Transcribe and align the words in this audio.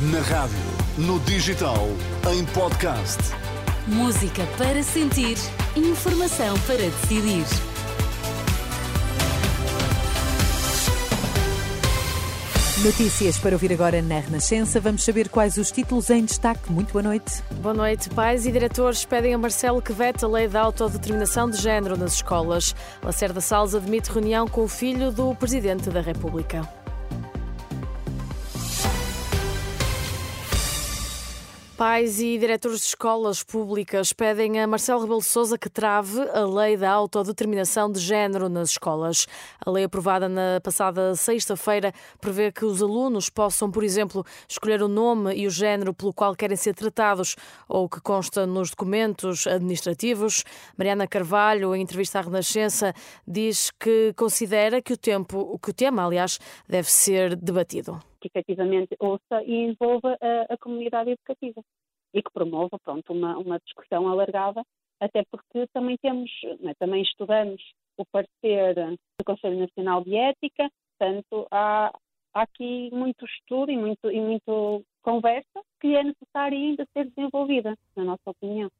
Na 0.00 0.20
rádio, 0.20 0.56
no 0.96 1.20
digital, 1.20 1.86
em 2.32 2.42
podcast. 2.54 3.18
Música 3.86 4.46
para 4.56 4.82
sentir, 4.82 5.36
informação 5.76 6.58
para 6.60 6.78
decidir. 6.78 7.44
Notícias 12.82 13.36
para 13.36 13.54
ouvir 13.54 13.74
agora 13.74 14.00
na 14.00 14.20
Renascença. 14.20 14.80
Vamos 14.80 15.04
saber 15.04 15.28
quais 15.28 15.58
os 15.58 15.70
títulos 15.70 16.08
em 16.08 16.24
destaque. 16.24 16.72
Muito 16.72 16.94
boa 16.94 17.02
noite. 17.02 17.42
Boa 17.60 17.74
noite. 17.74 18.08
Pais 18.08 18.46
e 18.46 18.52
diretores 18.52 19.04
pedem 19.04 19.34
a 19.34 19.38
Marcelo 19.38 19.82
que 19.82 19.92
vete 19.92 20.24
a 20.24 20.28
lei 20.28 20.48
da 20.48 20.62
autodeterminação 20.62 21.50
de 21.50 21.58
género 21.58 21.98
nas 21.98 22.14
escolas. 22.14 22.74
Lacerda 23.02 23.42
Salles 23.42 23.74
admite 23.74 24.10
reunião 24.10 24.48
com 24.48 24.62
o 24.62 24.68
filho 24.68 25.12
do 25.12 25.34
Presidente 25.34 25.90
da 25.90 26.00
República. 26.00 26.79
Pais 31.80 32.20
e 32.20 32.36
diretores 32.36 32.80
de 32.80 32.88
escolas 32.88 33.42
públicas 33.42 34.12
pedem 34.12 34.60
a 34.60 34.66
Marcelo 34.66 35.00
Rebelo 35.00 35.22
Sousa 35.22 35.56
que 35.56 35.70
trave 35.70 36.20
a 36.34 36.44
lei 36.44 36.76
da 36.76 36.90
autodeterminação 36.90 37.90
de 37.90 37.98
género 37.98 38.50
nas 38.50 38.72
escolas. 38.72 39.26
A 39.64 39.70
lei 39.70 39.84
aprovada 39.84 40.28
na 40.28 40.60
passada 40.62 41.16
sexta-feira 41.16 41.90
prevê 42.20 42.52
que 42.52 42.66
os 42.66 42.82
alunos 42.82 43.30
possam, 43.30 43.70
por 43.70 43.82
exemplo, 43.82 44.26
escolher 44.46 44.82
o 44.82 44.88
nome 44.88 45.34
e 45.34 45.46
o 45.46 45.50
género 45.50 45.94
pelo 45.94 46.12
qual 46.12 46.36
querem 46.36 46.54
ser 46.54 46.74
tratados 46.74 47.34
ou 47.66 47.88
que 47.88 48.02
consta 48.02 48.46
nos 48.46 48.68
documentos 48.68 49.46
administrativos. 49.46 50.44
Mariana 50.76 51.06
Carvalho, 51.06 51.74
em 51.74 51.80
entrevista 51.80 52.18
à 52.18 52.22
Renascença, 52.22 52.92
diz 53.26 53.70
que 53.70 54.12
considera 54.18 54.82
que 54.82 54.92
o 54.92 54.98
tempo, 54.98 55.58
que 55.58 55.70
o 55.70 55.72
tema, 55.72 56.04
aliás, 56.04 56.38
deve 56.68 56.92
ser 56.92 57.34
debatido 57.36 57.98
que 58.20 58.28
efetivamente 58.28 58.96
ouça 58.98 59.42
e 59.44 59.54
envolva 59.54 60.16
a, 60.20 60.54
a 60.54 60.58
comunidade 60.58 61.10
educativa 61.10 61.62
e 62.12 62.22
que 62.22 62.32
promova 62.32 62.78
pronto, 62.84 63.12
uma, 63.12 63.38
uma 63.38 63.58
discussão 63.60 64.08
alargada, 64.08 64.62
até 65.00 65.24
porque 65.30 65.66
também 65.72 65.96
temos, 65.98 66.30
né, 66.60 66.74
também 66.78 67.02
estudamos 67.02 67.62
o 67.96 68.04
parecer 68.04 68.74
do 68.74 69.24
Conselho 69.24 69.58
Nacional 69.58 70.02
de 70.02 70.16
Ética, 70.16 70.70
portanto 70.98 71.46
há, 71.50 71.92
há 72.34 72.42
aqui 72.42 72.90
muito 72.92 73.24
estudo 73.24 73.70
e 73.70 73.76
muito, 73.76 74.10
e 74.10 74.20
muito 74.20 74.84
conversa 75.02 75.62
que 75.80 75.94
é 75.94 76.02
necessária 76.02 76.58
ainda 76.58 76.86
ser 76.92 77.08
desenvolvida, 77.10 77.76
na 77.96 78.04
nossa 78.04 78.30
opinião. 78.30 78.70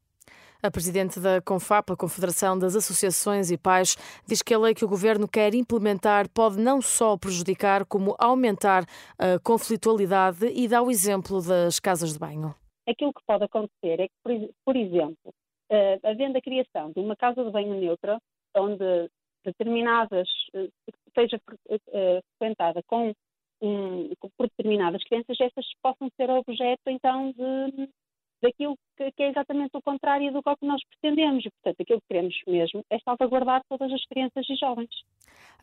A 0.63 0.69
presidente 0.69 1.19
da 1.19 1.41
CONFAP, 1.41 1.91
a 1.91 1.97
Confederação 1.97 2.57
das 2.57 2.75
Associações 2.75 3.49
e 3.49 3.57
Pais, 3.57 3.95
diz 4.27 4.43
que 4.43 4.53
a 4.53 4.59
lei 4.59 4.75
que 4.75 4.85
o 4.85 4.87
governo 4.87 5.27
quer 5.27 5.55
implementar 5.55 6.29
pode 6.29 6.59
não 6.59 6.79
só 6.79 7.17
prejudicar, 7.17 7.83
como 7.83 8.15
aumentar 8.19 8.83
a 9.17 9.39
conflitualidade 9.43 10.45
e 10.53 10.67
dá 10.67 10.79
o 10.83 10.91
exemplo 10.91 11.41
das 11.41 11.79
casas 11.79 12.13
de 12.13 12.19
banho. 12.19 12.53
Aquilo 12.87 13.11
que 13.11 13.23
pode 13.25 13.43
acontecer 13.43 14.01
é 14.01 14.07
que, 14.07 14.51
por 14.63 14.75
exemplo, 14.75 15.33
eh, 15.71 15.99
havendo 16.03 16.37
a 16.37 16.41
criação 16.41 16.91
de 16.91 16.99
uma 16.99 17.15
casa 17.15 17.43
de 17.43 17.49
banho 17.49 17.73
neutra, 17.73 18.19
onde 18.55 19.09
determinadas, 19.43 20.29
eh, 20.53 20.67
seja 21.17 21.41
eh, 21.69 22.19
frequentada 22.37 22.83
com 22.85 23.11
por 24.37 24.47
determinadas 24.47 25.03
crianças, 25.03 25.37
essas 25.39 25.65
possam 25.83 26.09
ser 26.17 26.29
objeto 26.31 26.81
então 26.87 27.31
de 27.31 27.87
daquilo 28.41 28.75
que, 29.01 29.11
que, 29.13 29.23
é 29.23 29.29
exatamente 29.29 29.75
o 29.75 29.81
contrário 29.81 30.31
do 30.31 30.43
que 30.43 30.65
nós 30.65 30.81
pretendemos. 30.85 31.45
E, 31.45 31.49
portanto, 31.49 31.81
aquilo 31.81 32.01
que 32.01 32.07
queremos 32.07 32.35
mesmo 32.47 32.85
é 32.89 32.99
salvaguardar 32.99 33.63
todas 33.67 33.91
as 33.91 34.05
crianças 34.05 34.47
e 34.49 34.55
jovens. 34.55 34.89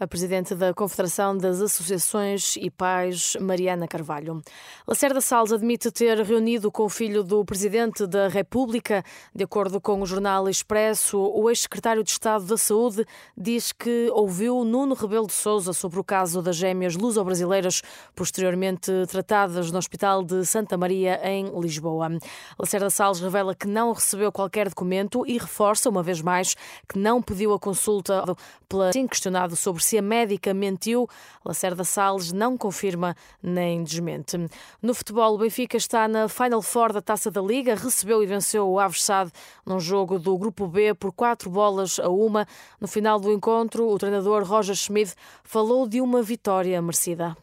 A 0.01 0.07
Presidente 0.07 0.55
da 0.55 0.73
Confederação 0.73 1.37
das 1.37 1.61
Associações 1.61 2.55
e 2.57 2.71
Pais, 2.71 3.37
Mariana 3.41 3.89
Carvalho. 3.89 4.41
Lacerda 4.87 5.21
Salles 5.21 5.53
admite 5.53 5.91
ter 5.91 6.17
reunido 6.21 6.71
com 6.71 6.85
o 6.85 6.89
filho 6.89 7.25
do 7.25 7.45
Presidente 7.45 8.07
da 8.07 8.29
República. 8.29 9.03
De 9.35 9.43
acordo 9.43 9.81
com 9.81 10.01
o 10.01 10.07
jornal 10.07 10.49
Expresso, 10.49 11.19
o 11.19 11.51
ex-secretário 11.51 12.05
de 12.05 12.11
Estado 12.11 12.45
da 12.45 12.57
Saúde 12.57 13.05
diz 13.37 13.73
que 13.73 14.09
ouviu 14.13 14.63
Nuno 14.65 14.95
Rebelo 14.95 15.27
de 15.27 15.33
Sousa 15.33 15.73
sobre 15.73 15.99
o 15.99 16.05
caso 16.05 16.41
das 16.41 16.55
gêmeas 16.55 16.95
luso-brasileiras, 16.95 17.83
posteriormente 18.15 18.93
tratadas 19.09 19.73
no 19.73 19.79
Hospital 19.79 20.23
de 20.23 20.47
Santa 20.47 20.77
Maria, 20.77 21.21
em 21.25 21.51
Lisboa. 21.59 22.09
Lacerda 22.57 22.89
Salles 22.89 23.19
revela 23.19 23.53
que 23.53 23.67
não 23.67 23.93
recebeu 23.93 24.31
qualquer 24.31 24.69
documento 24.69 25.27
e 25.27 25.39
reforça, 25.39 25.91
uma 25.91 26.05
vez 26.05 26.23
mais, 26.23 26.55
que 26.89 26.97
não 26.97 27.21
pediu 27.21 27.53
a 27.53 27.59
consulta 27.59 28.23
pela 28.69 28.93
sim 28.93 29.09
questionado 29.09 29.57
sobre 29.57 29.88
se 29.89 29.97
a 29.97 30.03
médica 30.03 30.53
mentiu. 30.53 31.09
Lacerda 31.45 31.83
Salles 31.83 32.31
não 32.31 32.59
confirma 32.59 33.17
nem 33.43 33.83
desmente. 33.83 34.37
No 34.83 34.93
futebol, 34.95 35.35
o 35.35 35.39
Benfica 35.39 35.77
está 35.77 36.07
na 36.07 36.29
Final 36.29 36.61
Four 36.61 36.93
da 36.93 37.01
Taça 37.01 37.31
da 37.31 37.41
Liga, 37.41 37.75
recebeu 37.75 38.23
e 38.23 38.27
venceu 38.27 38.69
o 38.69 38.79
Aves 38.79 39.03
Sade 39.03 39.33
num 39.65 39.81
jogo 39.81 40.19
do 40.19 40.37
Grupo 40.37 40.67
B 40.67 40.93
por 40.93 41.13
quatro 41.13 41.49
bolas 41.49 41.99
a 41.99 42.09
uma. 42.09 42.47
No 42.79 42.87
final 42.87 43.19
do 43.19 43.33
encontro, 43.33 43.89
o 43.89 43.99
treinador 43.99 44.45
Roger 44.45 44.75
Schmidt 44.75 45.15
falou 45.43 45.89
de 45.89 46.01
uma 46.01 46.23
vitória 46.23 46.81
merecida. 46.83 47.37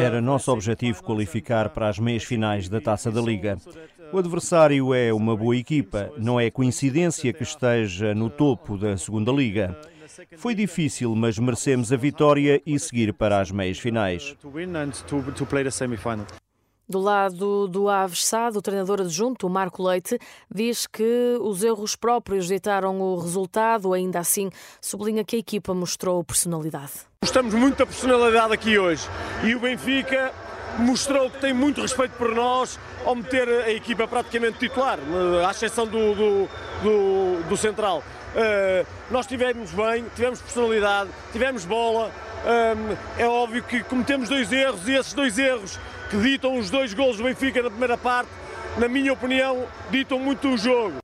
Era 0.00 0.20
nosso 0.20 0.50
objetivo 0.50 1.02
qualificar 1.02 1.68
para 1.68 1.88
as 1.88 1.98
meias 1.98 2.24
finais 2.24 2.66
da 2.66 2.80
Taça 2.80 3.12
da 3.12 3.20
Liga. 3.20 3.58
O 4.12 4.18
adversário 4.18 4.94
é 4.94 5.12
uma 5.12 5.36
boa 5.36 5.56
equipa, 5.56 6.10
não 6.16 6.38
é 6.38 6.50
coincidência 6.50 7.32
que 7.32 7.42
esteja 7.42 8.14
no 8.14 8.30
topo 8.30 8.76
da 8.76 8.96
Segunda 8.96 9.32
Liga. 9.32 9.76
Foi 10.36 10.54
difícil, 10.54 11.14
mas 11.14 11.38
merecemos 11.38 11.92
a 11.92 11.96
vitória 11.96 12.62
e 12.64 12.78
seguir 12.78 13.12
para 13.12 13.40
as 13.40 13.50
meias 13.50 13.78
finais. 13.78 14.36
Do 16.86 17.00
lado 17.00 17.66
do 17.66 17.88
Aves 17.88 18.26
Sá, 18.26 18.50
o 18.54 18.60
treinador 18.60 19.00
adjunto, 19.00 19.48
Marco 19.48 19.82
Leite, 19.82 20.18
diz 20.54 20.86
que 20.86 21.38
os 21.40 21.62
erros 21.62 21.96
próprios 21.96 22.46
ditaram 22.46 23.00
o 23.00 23.18
resultado, 23.18 23.94
ainda 23.94 24.18
assim 24.18 24.50
sublinha 24.82 25.24
que 25.24 25.36
a 25.36 25.38
equipa 25.38 25.72
mostrou 25.72 26.22
personalidade. 26.22 26.92
Gostamos 27.22 27.54
muito 27.54 27.78
da 27.78 27.86
personalidade 27.86 28.52
aqui 28.52 28.78
hoje 28.78 29.08
e 29.42 29.54
o 29.54 29.60
Benfica 29.60 30.30
mostrou 30.78 31.30
que 31.30 31.38
tem 31.40 31.52
muito 31.52 31.80
respeito 31.80 32.12
por 32.12 32.34
nós 32.34 32.78
ao 33.04 33.14
meter 33.14 33.48
a 33.48 33.70
equipa 33.70 34.06
praticamente 34.06 34.58
titular, 34.58 34.98
à 35.46 35.50
exceção 35.50 35.86
do, 35.86 36.14
do, 36.14 36.48
do, 36.82 37.48
do 37.48 37.56
central. 37.56 38.02
Uh, 38.34 38.86
nós 39.10 39.26
tivemos 39.26 39.70
bem, 39.70 40.04
tivemos 40.14 40.40
personalidade, 40.40 41.10
tivemos 41.32 41.64
bola. 41.64 42.10
Um, 42.44 42.96
é 43.22 43.26
óbvio 43.26 43.62
que 43.62 43.82
cometemos 43.84 44.28
dois 44.28 44.52
erros 44.52 44.88
e 44.88 44.92
esses 44.92 45.12
dois 45.12 45.38
erros 45.38 45.78
que 46.10 46.16
ditam 46.16 46.58
os 46.58 46.68
dois 46.68 46.92
gols 46.92 47.16
do 47.16 47.24
Benfica 47.24 47.62
na 47.62 47.70
primeira 47.70 47.96
parte, 47.96 48.28
na 48.76 48.88
minha 48.88 49.12
opinião, 49.12 49.64
ditam 49.90 50.18
muito 50.18 50.48
o 50.48 50.58
jogo. 50.58 51.03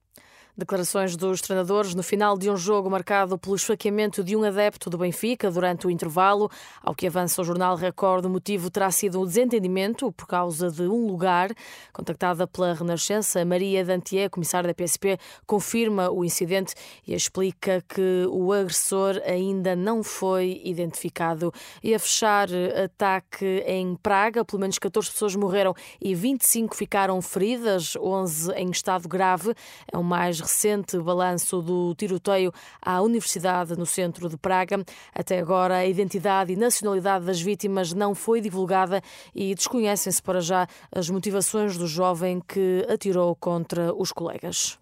Declarações 0.61 1.17
dos 1.17 1.41
treinadores 1.41 1.95
no 1.95 2.03
final 2.03 2.37
de 2.37 2.51
um 2.51 2.57
jogo 2.57 2.91
marcado 2.91 3.39
pelo 3.39 3.57
esfaqueamento 3.57 4.23
de 4.23 4.37
um 4.37 4.45
adepto 4.45 4.91
do 4.91 4.99
Benfica 4.99 5.51
durante 5.51 5.87
o 5.87 5.91
intervalo. 5.91 6.51
Ao 6.83 6.95
que 6.95 7.07
avança 7.07 7.41
o 7.41 7.45
jornal 7.47 7.77
Record, 7.77 8.27
o 8.27 8.29
motivo 8.29 8.69
terá 8.69 8.91
sido 8.91 9.23
o 9.23 9.27
desentendimento 9.27 10.13
por 10.13 10.27
causa 10.27 10.71
de 10.71 10.83
um 10.83 11.07
lugar. 11.07 11.49
Contactada 11.95 12.47
pela 12.47 12.75
Renascença, 12.75 13.43
Maria 13.43 13.83
Dantier, 13.83 14.29
comissária 14.29 14.69
da 14.69 14.75
PSP, 14.75 15.17
confirma 15.47 16.11
o 16.11 16.27
incidente 16.27 16.75
e 17.07 17.15
explica 17.15 17.83
que 17.89 18.27
o 18.29 18.53
agressor 18.53 19.19
ainda 19.25 19.75
não 19.75 20.03
foi 20.03 20.61
identificado. 20.63 21.51
E 21.83 21.95
a 21.95 21.99
fechar, 21.99 22.49
ataque 22.85 23.65
em 23.67 23.97
Praga, 23.97 24.45
pelo 24.45 24.61
menos 24.61 24.79
14 24.79 25.11
pessoas 25.11 25.35
morreram 25.35 25.75
e 25.99 26.15
25 26.15 26.77
ficaram 26.77 27.23
feridas, 27.23 27.97
11 27.97 28.53
em 28.53 28.71
estado 28.71 29.09
grave. 29.09 29.55
É 29.91 29.97
o 29.97 30.05
mais 30.05 30.50
recente 30.51 30.99
balanço 30.99 31.63
do 31.63 31.95
tiroteio 31.95 32.53
à 32.83 33.01
Universidade 33.01 33.79
no 33.79 33.87
centro 33.87 34.29
de 34.29 34.37
Praga. 34.37 34.85
Até 35.15 35.39
agora, 35.39 35.77
a 35.77 35.87
identidade 35.87 36.53
e 36.53 36.57
nacionalidade 36.57 37.25
das 37.25 37.41
vítimas 37.41 37.93
não 37.93 38.15
foi 38.15 38.41
divulgada 38.41 39.01
e 39.33 39.55
desconhecem-se 39.55 40.21
para 40.21 40.41
já 40.41 40.67
as 40.91 41.09
motivações 41.09 41.79
do 41.79 41.87
jovem 41.87 42.41
que 42.41 42.85
atirou 42.89 43.35
contra 43.37 43.95
os 43.95 44.11
colegas. 44.11 44.77